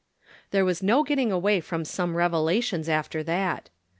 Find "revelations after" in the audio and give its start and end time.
2.17-3.21